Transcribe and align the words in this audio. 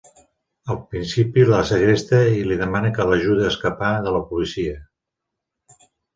Al 0.73 0.77
principi 0.93 1.43
la 1.49 1.59
segresta 1.71 2.21
i 2.39 2.41
li 2.47 2.57
demana 2.63 2.91
que 2.97 3.07
l'ajude 3.11 3.45
a 3.45 3.51
escapar 3.53 3.93
de 4.09 4.17
la 4.19 4.25
policia. 4.33 4.83